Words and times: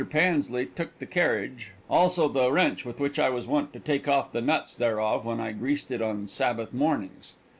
Pansley 0.09 0.65
took 0.65 0.97
the 0.97 1.05
carriage, 1.05 1.73
also 1.87 2.27
the 2.27 2.51
wrench 2.51 2.85
with 2.85 2.99
which 2.99 3.19
I 3.19 3.29
was 3.29 3.45
wont 3.45 3.71
to 3.73 3.79
take 3.79 4.07
off 4.07 4.31
the 4.31 4.41
nuts 4.41 4.75
thereof 4.75 5.23
when 5.25 5.39
I 5.39 5.51
greased 5.51 5.91
it 5.91 6.01
on 6.01 6.27
Sabbath 6.27 6.73
mornings. 6.73 7.33